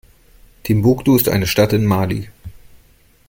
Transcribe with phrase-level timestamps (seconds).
[0.63, 2.27] Timbuktu ist eine Stadt in Mali.